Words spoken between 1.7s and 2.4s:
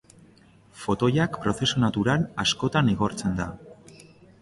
natural